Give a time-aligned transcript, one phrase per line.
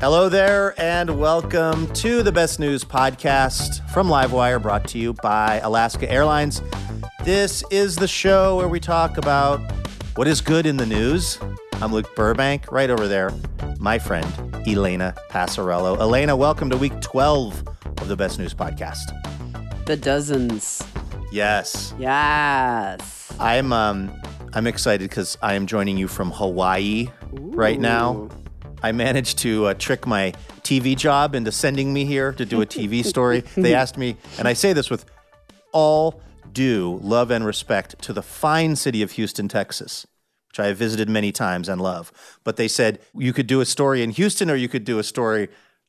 [0.00, 5.58] Hello there, and welcome to the Best News Podcast from Livewire, brought to you by
[5.58, 6.62] Alaska Airlines.
[7.22, 9.60] This is the show where we talk about
[10.14, 11.38] what is good in the news.
[11.82, 13.30] I'm Luke Burbank, right over there,
[13.78, 14.26] my friend
[14.66, 15.98] Elena Passarello.
[15.98, 17.62] Elena, welcome to week 12
[17.98, 19.04] of the Best News Podcast.
[19.84, 20.82] The dozens.
[21.30, 21.94] Yes.
[21.98, 23.34] Yes.
[23.38, 24.10] I'm um
[24.54, 28.30] I'm excited because I am joining you from Hawaii right now.
[28.82, 32.66] I managed to uh, trick my TV job into sending me here to do a
[32.66, 33.40] TV story.
[33.56, 35.04] they asked me, and I say this with
[35.72, 36.20] all
[36.52, 40.06] due love and respect to the fine city of Houston, Texas,
[40.48, 42.12] which I have visited many times and love.
[42.44, 45.04] But they said you could do a story in Houston or you could do a
[45.04, 45.48] story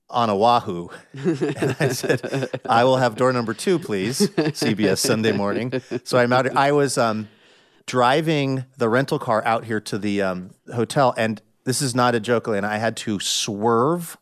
[0.09, 0.89] on Oahu.
[1.13, 4.19] and I said, I will have door number two, please.
[4.19, 5.81] CBS Sunday morning.
[6.03, 6.55] So I'm out.
[6.55, 7.29] I was um,
[7.85, 12.19] driving the rental car out here to the um, hotel, and this is not a
[12.19, 12.67] joke, Elena.
[12.67, 14.17] I had to swerve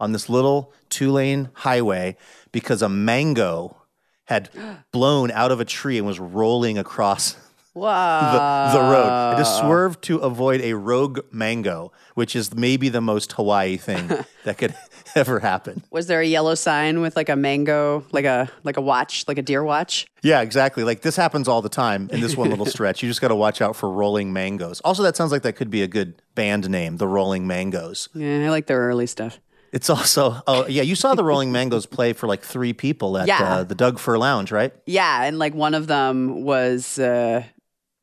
[0.00, 2.16] on this little two lane highway
[2.52, 3.76] because a mango
[4.24, 4.50] had
[4.92, 7.36] blown out of a tree and was rolling across
[7.74, 8.72] Wow.
[8.72, 9.08] the, the road.
[9.08, 14.06] I just swerved to avoid a rogue mango, which is maybe the most Hawaii thing
[14.44, 14.74] that could
[15.16, 15.82] ever happen.
[15.90, 19.38] Was there a yellow sign with like a mango, like a like a watch, like
[19.38, 20.06] a deer watch?
[20.22, 20.84] Yeah, exactly.
[20.84, 23.02] Like this happens all the time in this one little stretch.
[23.02, 24.80] You just got to watch out for rolling mangoes.
[24.80, 28.08] Also, that sounds like that could be a good band name, the Rolling Mangoes.
[28.14, 29.40] Yeah, I like their early stuff.
[29.72, 33.26] It's also, oh, yeah, you saw the Rolling Mangoes play for like three people at
[33.26, 33.42] Yeah.
[33.42, 34.72] uh, the Doug Fir Lounge, right?
[34.86, 37.42] Yeah, and like one of them was uh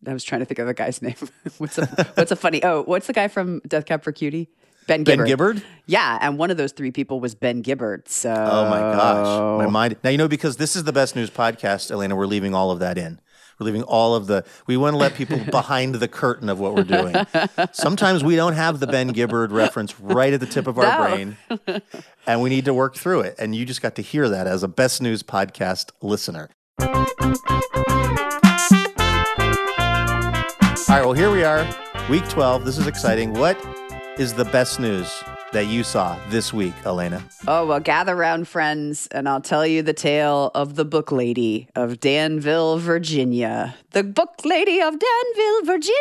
[0.06, 1.16] I was trying to think of the guy's name.
[1.60, 1.86] what's a
[2.16, 4.50] what's a funny oh, what's the guy from Death Cab for Cutie?
[4.88, 5.28] Ben Ben Gibbard.
[5.58, 5.64] Gibbard?
[5.86, 8.08] Yeah, and one of those three people was Ben Gibbard.
[8.10, 9.98] So Oh my gosh, my mind.
[10.04, 12.16] Now you know because this is the best news podcast, Elena.
[12.16, 13.20] We're leaving all of that in.
[13.60, 14.44] We're leaving all of the.
[14.66, 17.16] We want to let people behind the curtain of what we're doing.
[17.74, 20.98] Sometimes we don't have the Ben Gibbard reference right at the tip of our No.
[21.10, 21.82] brain,
[22.26, 23.36] and we need to work through it.
[23.38, 26.50] And you just got to hear that as a best news podcast listener.
[30.90, 31.66] All right, well, here we are,
[32.10, 32.66] week 12.
[32.66, 33.34] This is exciting.
[33.34, 33.58] What
[34.22, 37.28] is the best news that you saw this week, Elena?
[37.48, 41.68] Oh, well, gather round, friends, and I'll tell you the tale of the book lady
[41.76, 43.76] of Danville, Virginia.
[43.94, 45.96] The book lady of Danville, Virginia.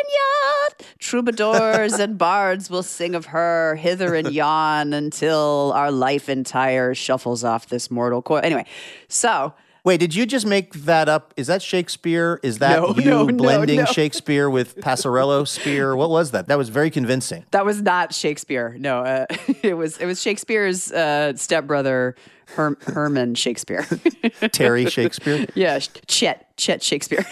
[0.99, 7.43] Troubadours and bards will sing of her hither and yon until our life entire shuffles
[7.43, 8.41] off this mortal coil.
[8.43, 8.65] Anyway,
[9.07, 9.51] so
[9.83, 11.33] Wait, did you just make that up?
[11.37, 12.39] Is that Shakespeare?
[12.43, 13.85] Is that No, you no, blending no.
[13.91, 15.95] Shakespeare with Passarello spear?
[15.95, 16.47] What was that?
[16.47, 17.45] That was very convincing.
[17.49, 18.75] that was not Shakespeare.
[18.79, 19.25] No, uh,
[19.63, 22.15] it was it was Shakespeare's uh, stepbrother,
[22.49, 23.83] Herm- Herman Shakespeare.
[24.51, 25.47] Terry Shakespeare.
[25.55, 27.25] Yeah, Chet, Chet Shakespeare.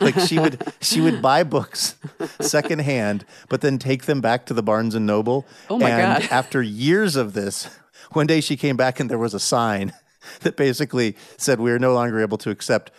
[0.00, 1.96] Like she would, she would buy books
[2.40, 5.46] secondhand, but then take them back to the Barnes and Noble.
[5.68, 6.30] Oh my and God.
[6.32, 7.68] after years of this,
[8.12, 9.92] one day she came back and there was a sign
[10.40, 12.90] that basically said we are no longer able to accept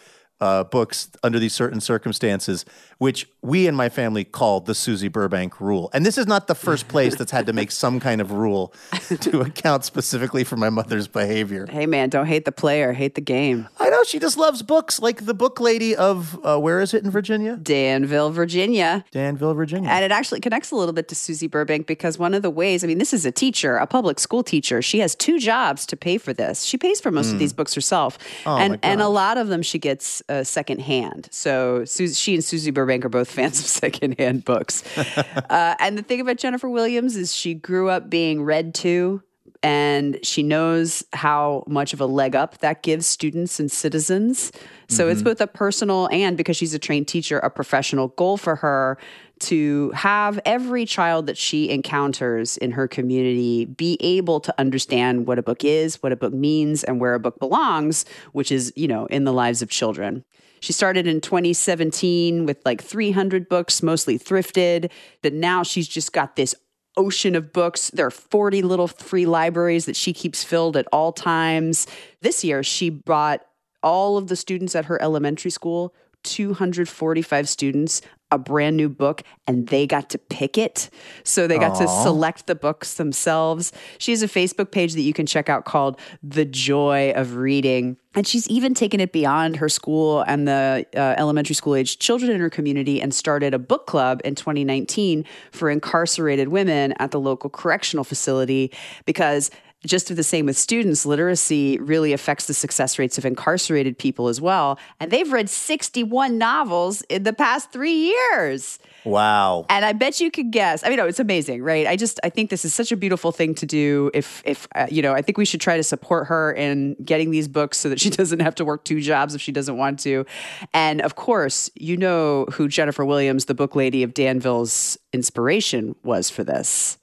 [0.42, 2.66] uh, books under these certain circumstances,
[2.98, 5.90] which we and my family called the Susie Burbank rule.
[5.94, 8.74] And this is not the first place that's had to make some kind of rule
[9.22, 11.66] to account specifically for my mother's behavior.
[11.70, 13.68] hey, man, don't hate the player, hate the game.
[13.80, 17.04] I know she just loves books, like the book lady of uh, where is it
[17.04, 17.58] in Virginia?
[17.58, 19.06] Danville, Virginia.
[19.12, 19.90] Danville, Virginia.
[19.90, 22.84] And it actually connects a little bit to Susie Burbank because one of the ways,
[22.84, 24.82] I mean, this is a teacher, a public school teacher.
[24.82, 26.64] She has two jobs to pay for this.
[26.64, 28.18] She pays for most of these books herself.
[28.44, 28.50] Hmm.
[28.50, 31.28] Oh, and and a lot of them she gets uh, secondhand.
[31.32, 34.84] So she and Susie Burbank are both fans of secondhand books.
[35.50, 39.22] uh, and the thing about Jennifer Williams is she grew up being read to.
[39.62, 44.52] And she knows how much of a leg up that gives students and citizens.
[44.88, 45.12] So Mm-hmm.
[45.12, 48.98] it's both a personal and because she's a trained teacher, a professional goal for her
[49.42, 55.40] to have every child that she encounters in her community be able to understand what
[55.40, 58.04] a book is, what a book means, and where a book belongs,
[58.34, 60.24] which is, you know, in the lives of children.
[60.62, 64.92] She started in 2017 with like 300 books, mostly thrifted.
[65.22, 66.54] but now she's just got this
[67.00, 67.90] ocean of books.
[67.90, 71.88] There are 40 little free libraries that she keeps filled at all times.
[72.22, 73.42] This year, she brought
[73.82, 78.02] all of the students at her elementary school, 245 students,
[78.32, 80.90] a brand new book, and they got to pick it.
[81.24, 83.72] So they got to select the books themselves.
[83.98, 87.98] She has a Facebook page that you can check out called The Joy of Reading.
[88.16, 92.32] And she's even taken it beyond her school and the uh, elementary school age children
[92.32, 97.20] in her community and started a book club in 2019 for incarcerated women at the
[97.20, 98.72] local correctional facility
[99.06, 99.52] because
[99.86, 104.42] just the same with students, literacy really affects the success rates of incarcerated people as
[104.42, 104.78] well.
[105.00, 108.80] And they've read 61 novels in the past three years.
[109.06, 109.66] wow.
[109.70, 110.84] And I bet you could guess.
[110.84, 111.88] I mean, no, it's amazing, right?
[111.88, 114.12] I just I think this is such a beautiful thing to do.
[114.14, 117.32] If if uh, you know, I think we should try to support her in getting
[117.32, 120.00] these books so that she doesn't have to work two jobs if she doesn't want
[120.00, 120.26] to.
[120.74, 126.30] And of course, you know who Jennifer Williams, the book lady of Danville's inspiration was
[126.30, 126.98] for this.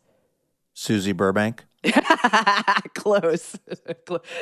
[0.74, 1.64] Susie Burbank.
[2.94, 3.56] Close.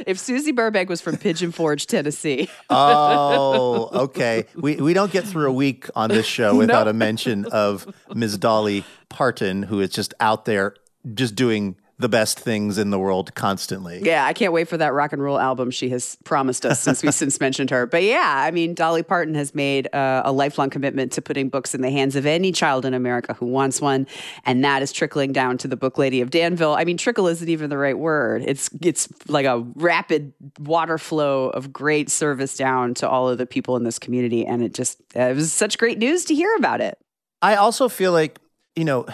[0.06, 4.46] If Susie Burbank was from Pigeon Forge, Tennessee, Oh, okay.
[4.54, 8.38] We we don't get through a week on this show without a mention of Ms.
[8.38, 10.74] Dolly Parton, who is just out there
[11.14, 14.00] just doing the best things in the world constantly.
[14.02, 17.02] Yeah, I can't wait for that rock and roll album she has promised us since
[17.02, 17.86] we since mentioned her.
[17.86, 21.74] But yeah, I mean, Dolly Parton has made uh, a lifelong commitment to putting books
[21.74, 24.06] in the hands of any child in America who wants one,
[24.44, 26.74] and that is trickling down to the book lady of Danville.
[26.74, 28.42] I mean, trickle isn't even the right word.
[28.46, 33.46] It's it's like a rapid water flow of great service down to all of the
[33.46, 36.54] people in this community, and it just uh, it was such great news to hear
[36.56, 36.98] about it.
[37.40, 38.38] I also feel like,
[38.74, 39.06] you know,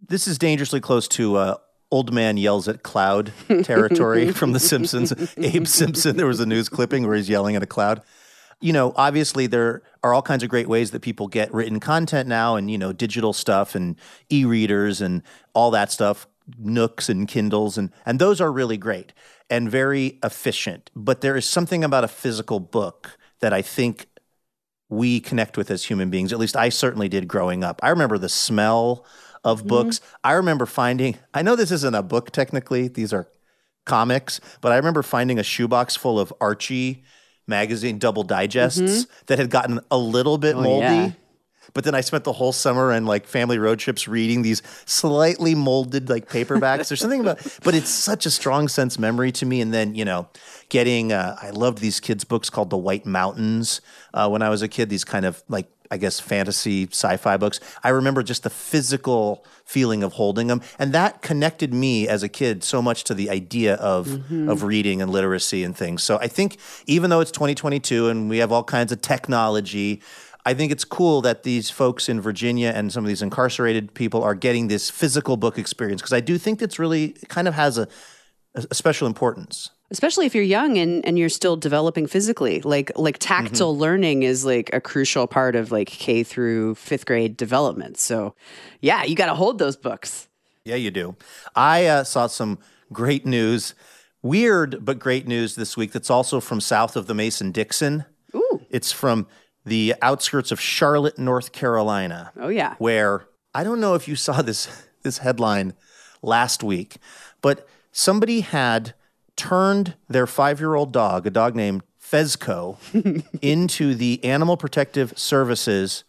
[0.00, 1.56] this is dangerously close to uh,
[1.90, 5.12] old man yells at cloud territory from The Simpsons.
[5.36, 8.02] Abe Simpson, there was a news clipping where he's yelling at a cloud.
[8.60, 12.28] You know, obviously there are all kinds of great ways that people get written content
[12.28, 13.96] now and, you know, digital stuff and
[14.30, 15.22] e-readers and
[15.54, 16.26] all that stuff,
[16.58, 19.12] Nooks and Kindles and and those are really great
[19.50, 20.90] and very efficient.
[20.94, 24.06] But there is something about a physical book that I think
[24.96, 26.32] we connect with as human beings.
[26.32, 27.80] At least I certainly did growing up.
[27.82, 29.04] I remember the smell
[29.44, 29.68] of mm-hmm.
[29.68, 30.00] books.
[30.22, 33.28] I remember finding, I know this isn't a book technically, these are
[33.84, 37.04] comics, but I remember finding a shoebox full of Archie
[37.46, 39.24] magazine double digests mm-hmm.
[39.26, 40.84] that had gotten a little bit oh, moldy.
[40.84, 41.10] yeah.
[41.72, 45.54] But then I spent the whole summer and like family road trips reading these slightly
[45.54, 46.88] molded like paperbacks.
[46.88, 49.60] There's something about, but it's such a strong sense memory to me.
[49.60, 50.28] And then you know,
[50.68, 53.80] getting uh, I loved these kids' books called The White Mountains
[54.12, 54.88] uh, when I was a kid.
[54.88, 57.60] These kind of like I guess fantasy sci-fi books.
[57.82, 62.28] I remember just the physical feeling of holding them, and that connected me as a
[62.28, 66.02] kid so much to the idea of of reading and literacy and things.
[66.02, 70.02] So I think even though it's 2022 and we have all kinds of technology.
[70.46, 74.22] I think it's cool that these folks in Virginia and some of these incarcerated people
[74.22, 77.78] are getting this physical book experience because I do think it's really kind of has
[77.78, 77.88] a,
[78.54, 79.70] a special importance.
[79.90, 82.60] especially if you're young and, and you're still developing physically.
[82.62, 87.36] Like like tactile learning is like a crucial part of like K through fifth grade
[87.36, 87.98] development.
[87.98, 88.34] So
[88.80, 90.28] yeah, you got to hold those books.
[90.64, 91.16] Yeah, you do.
[91.54, 92.58] I uh, saw some
[92.92, 93.74] great news,
[94.22, 98.04] weird but great news this week that's also from south of the Mason Dixon.
[98.34, 98.60] Ooh.
[98.70, 99.26] It's from
[99.64, 102.32] the outskirts of Charlotte, North Carolina.
[102.38, 102.74] Oh yeah.
[102.78, 105.74] where I don't know if you saw this this headline
[106.22, 106.96] last week,
[107.42, 108.94] but somebody had
[109.36, 112.76] turned their five year old dog, a dog named Fezco,
[113.42, 116.04] into the Animal Protective Services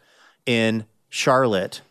[0.46, 1.82] in Charlotte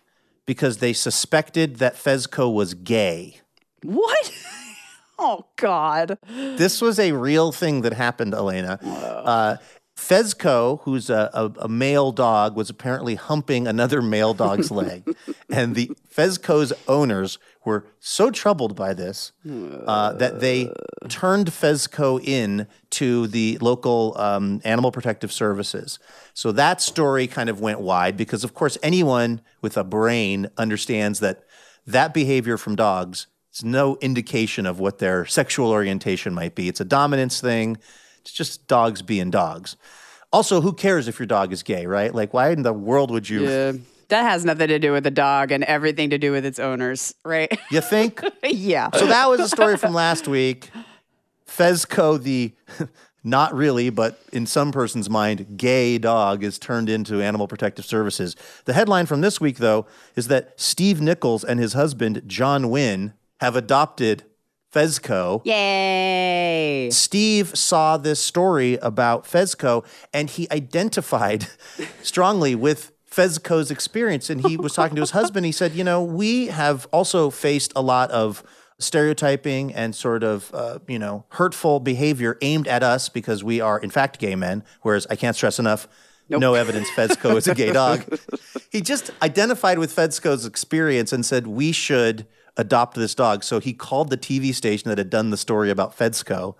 [0.46, 3.40] because they suspected that Fezco was gay.
[3.82, 4.32] What?
[5.18, 6.18] oh God.
[6.28, 8.78] This was a real thing that happened, Elena.
[8.82, 9.56] Uh,
[10.08, 15.16] Fezco, who's a, a, a male dog, was apparently humping another male dog's leg.
[15.48, 19.32] And the Fezco's owners were so troubled by this
[19.86, 20.70] uh, that they
[21.08, 25.98] turned Fezco in to the local um, animal protective services.
[26.34, 31.20] So that story kind of went wide because, of course, anyone with a brain understands
[31.20, 31.44] that
[31.86, 36.68] that behavior from dogs is no indication of what their sexual orientation might be.
[36.68, 37.78] It's a dominance thing.
[38.24, 39.76] It's just dogs being dogs.
[40.32, 42.14] Also, who cares if your dog is gay, right?
[42.14, 43.46] Like, why in the world would you?
[43.46, 43.72] Yeah.
[44.08, 47.14] That has nothing to do with the dog and everything to do with its owners,
[47.24, 47.52] right?
[47.70, 48.22] You think?
[48.42, 48.90] yeah.
[48.94, 50.70] So that was a story from last week.
[51.46, 52.52] Fezco, the
[53.24, 58.36] not really, but in some person's mind, gay dog is turned into Animal Protective Services.
[58.64, 63.14] The headline from this week, though, is that Steve Nichols and his husband, John Wynn,
[63.40, 64.24] have adopted
[64.74, 65.40] Fezco.
[65.44, 66.90] Yay.
[66.90, 71.46] Steve saw this story about Fezco and he identified
[72.02, 74.28] strongly with Fezco's experience.
[74.28, 75.46] And he was talking to his husband.
[75.46, 78.42] He said, You know, we have also faced a lot of
[78.78, 83.78] stereotyping and sort of, uh, you know, hurtful behavior aimed at us because we are,
[83.78, 84.64] in fact, gay men.
[84.82, 85.86] Whereas I can't stress enough,
[86.28, 88.02] no evidence Fezco is a gay dog.
[88.72, 92.26] he just identified with Fezco's experience and said, We should
[92.56, 93.44] adopt this dog.
[93.44, 96.54] So he called the TV station that had done the story about Fezco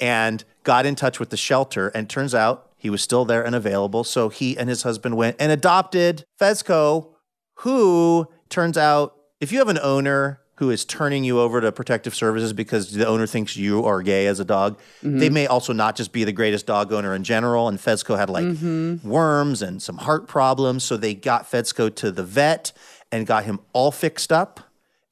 [0.00, 1.88] and got in touch with the shelter.
[1.88, 4.04] And turns out he was still there and available.
[4.04, 7.14] So he and his husband went and adopted Fezco,
[7.58, 12.14] who turns out, if you have an owner who is turning you over to protective
[12.14, 15.18] services because the owner thinks you are gay as a dog, mm-hmm.
[15.18, 17.68] they may also not just be the greatest dog owner in general.
[17.68, 19.08] And Fezco had like mm-hmm.
[19.08, 20.84] worms and some heart problems.
[20.84, 22.72] So they got Fezco to the vet
[23.10, 24.60] and got him all fixed up.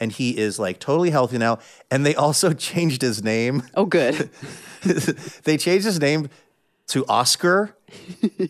[0.00, 1.58] And he is like totally healthy now.
[1.90, 3.62] And they also changed his name.
[3.74, 4.30] Oh, good.
[5.44, 6.28] they changed his name
[6.88, 7.76] to Oscar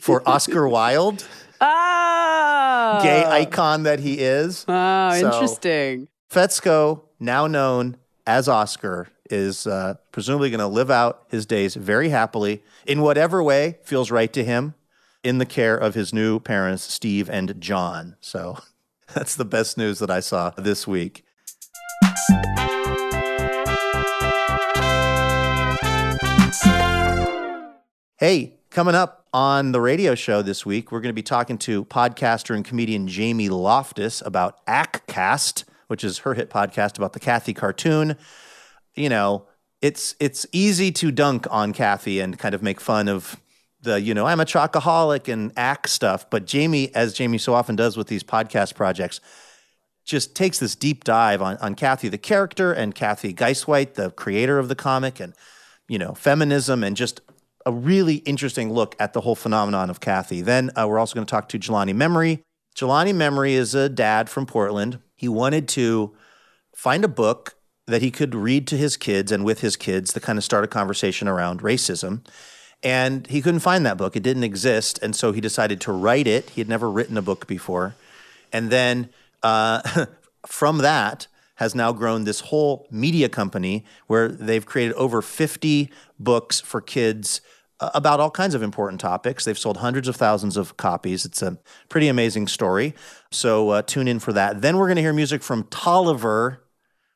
[0.01, 1.27] for Oscar Wilde,
[1.61, 3.01] Oh.
[3.03, 4.65] gay icon that he is.
[4.69, 6.09] Oh, So, interesting.
[6.31, 12.09] Fezco, now known as Oscar, is uh, presumably going to live out his days very
[12.09, 14.75] happily in whatever way feels right to him
[15.23, 18.17] in the care of his new parents, Steve and John.
[18.21, 18.59] So
[19.15, 21.25] that's the best news that I saw this week.
[28.21, 31.87] Hey, coming up on the radio show this week, we're going to be talking to
[31.87, 37.19] podcaster and comedian Jamie Loftus about Aack Cast, which is her hit podcast about the
[37.19, 38.17] Cathy cartoon.
[38.95, 39.47] You know,
[39.81, 43.41] it's it's easy to dunk on Cathy and kind of make fun of
[43.81, 47.75] the, you know, I'm a chocoholic and act stuff, but Jamie, as Jamie so often
[47.75, 49.23] does with these podcast projects,
[50.05, 54.59] just takes this deep dive on, on Cathy, the character, and Cathy Guisewite, the creator
[54.59, 55.33] of the comic, and
[55.89, 57.23] you know, feminism, and just
[57.67, 60.41] a really interesting look at the whole phenomenon of Cathy.
[60.41, 62.43] Then uh, we're also going to talk to Jelani Memory.
[62.75, 64.99] Jelani Memory is a dad from Portland.
[65.17, 66.15] He wanted to
[66.75, 70.21] find a book that he could read to his kids and with his kids to
[70.21, 72.25] kind of start a conversation around racism.
[72.83, 74.17] And he couldn't find that book.
[74.17, 74.99] It didn't exist.
[75.03, 76.51] And so he decided to write it.
[76.51, 77.95] He had never written a book before.
[78.53, 79.11] And then
[79.43, 80.07] uh,
[80.47, 81.27] from that
[81.61, 87.43] has now grown this whole media company where they've created over 50 books for kids
[87.81, 89.45] uh, about all kinds of important topics.
[89.45, 91.27] They've sold hundreds of thousands of copies.
[91.27, 91.59] It's a
[91.91, 92.95] pretty amazing story.
[93.31, 94.63] So uh, tune in for that.
[94.63, 96.65] Then we're going to hear music from Tolliver,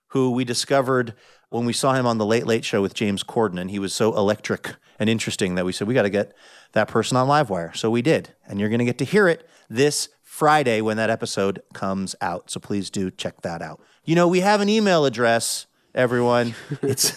[0.08, 1.14] who we discovered
[1.48, 3.58] when we saw him on the Late Late Show with James Corden.
[3.58, 6.34] And he was so electric and interesting that we said, we got to get
[6.72, 7.74] that person on Livewire.
[7.74, 8.34] So we did.
[8.46, 12.50] And you're going to get to hear it this Friday when that episode comes out.
[12.50, 13.80] So please do check that out.
[14.04, 16.56] You know, we have an email address, everyone.
[16.82, 17.12] it's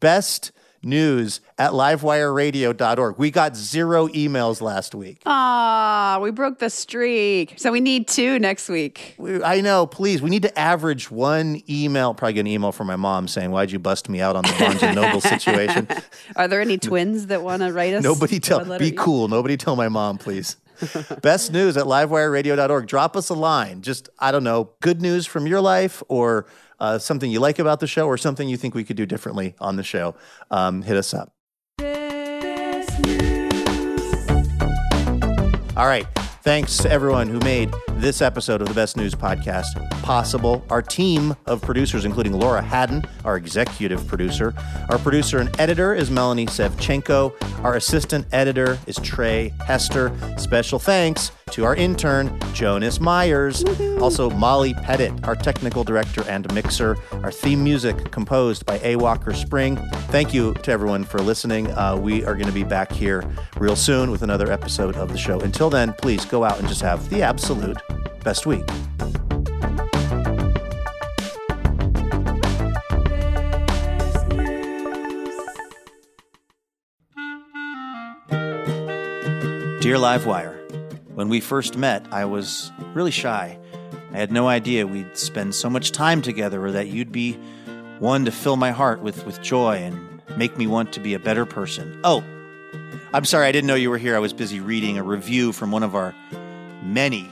[0.00, 0.50] best
[0.82, 3.18] news at livewireradio.org.
[3.18, 5.20] We got zero emails last week.
[5.26, 7.56] Ah, we broke the streak.
[7.58, 9.16] So we need two next week.
[9.18, 10.22] We- I know, please.
[10.22, 12.14] We need to average one email.
[12.14, 14.56] Probably get an email from my mom saying, Why'd you bust me out on the
[14.58, 15.86] Barnes and Noble situation?
[16.36, 18.02] Are there any twins that want to write us?
[18.02, 19.28] Nobody tell, be cool.
[19.28, 20.56] Nobody tell my mom, please.
[21.22, 22.86] Best news at livewireradio.org.
[22.86, 23.82] Drop us a line.
[23.82, 26.46] Just, I don't know, good news from your life or
[26.78, 29.54] uh, something you like about the show or something you think we could do differently
[29.60, 30.14] on the show.
[30.50, 31.34] Um, hit us up.
[35.76, 36.06] All right.
[36.42, 40.64] Thanks to everyone who made this episode of the Best News Podcast possible.
[40.70, 44.54] Our team of producers, including Laura Haddon, our executive producer.
[44.88, 47.34] Our producer and editor is Melanie Sevcenko.
[47.62, 50.10] Our assistant editor is Trey Hester.
[50.38, 53.62] Special thanks to our intern, Jonas Myers.
[54.00, 56.96] Also, Molly Pettit, our technical director and mixer.
[57.22, 58.96] Our theme music composed by A.
[58.96, 59.76] Walker Spring.
[60.08, 61.70] Thank you to everyone for listening.
[61.72, 63.24] Uh, we are going to be back here
[63.58, 65.40] real soon with another episode of the show.
[65.40, 67.76] Until then, please go out and just have the absolute
[68.22, 68.66] best week.
[79.80, 80.56] Dear Livewire,
[81.14, 83.58] when we first met, I was really shy.
[84.12, 87.32] I had no idea we'd spend so much time together or that you'd be
[87.98, 91.18] one to fill my heart with, with joy and make me want to be a
[91.18, 92.00] better person.
[92.04, 92.22] Oh,
[93.12, 94.14] I'm sorry, I didn't know you were here.
[94.14, 96.14] I was busy reading a review from one of our
[96.80, 97.28] many,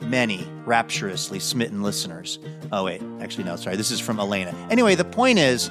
[0.00, 2.40] many rapturously smitten listeners.
[2.72, 3.76] Oh, wait, actually, no, sorry.
[3.76, 4.52] This is from Elena.
[4.70, 5.70] Anyway, the point is,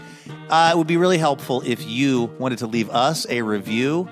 [0.49, 4.07] uh, it would be really helpful if you wanted to leave us a review.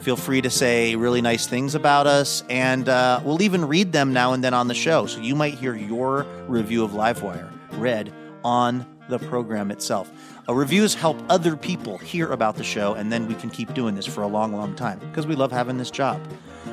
[0.00, 4.12] Feel free to say really nice things about us, and uh, we'll even read them
[4.12, 5.06] now and then on the show.
[5.06, 8.12] So you might hear your review of Livewire read
[8.42, 10.10] on the program itself.
[10.54, 14.06] Reviews help other people hear about the show, and then we can keep doing this
[14.06, 16.20] for a long, long time because we love having this job.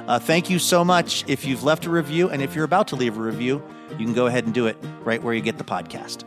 [0.08, 2.96] Uh, thank you so much if you've left a review, and if you're about to
[2.96, 5.64] leave a review, you can go ahead and do it right where you get the
[5.64, 6.24] podcast.